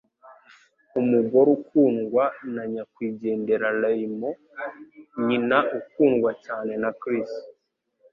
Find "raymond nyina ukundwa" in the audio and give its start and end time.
3.81-6.31